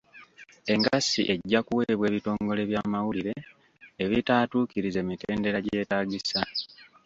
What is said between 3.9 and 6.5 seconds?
ebitaatuukirize mitendera gyetaagisa.